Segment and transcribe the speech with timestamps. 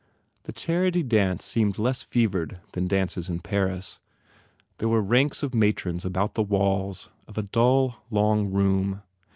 [0.45, 3.99] The charity dance seemed less fevered than dances in Paris.
[4.79, 9.03] There were ranks of matrons about the walls of a dull, long room.